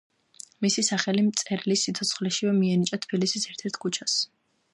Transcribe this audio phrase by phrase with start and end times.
[0.65, 4.19] მისი სახელი მწერლის სიცოცხლეშივე მიენიჭა თბილისის ერთ-ერთ ქუჩას.